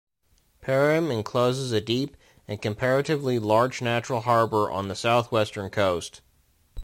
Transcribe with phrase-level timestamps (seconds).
[0.63, 2.17] Perim encloses a deep
[2.47, 6.21] and comparatively large natural harbour on the southwestern coast.